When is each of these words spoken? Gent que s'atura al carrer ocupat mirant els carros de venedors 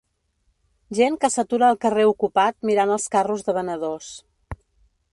Gent 0.99 1.17
que 1.25 1.29
s'atura 1.33 1.69
al 1.73 1.79
carrer 1.87 2.07
ocupat 2.13 2.57
mirant 2.71 2.97
els 3.03 3.09
carros 3.17 3.49
de 3.51 3.59
venedors 3.63 4.13